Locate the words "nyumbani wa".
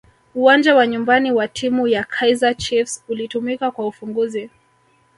0.87-1.47